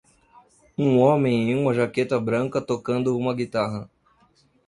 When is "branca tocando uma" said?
2.19-3.35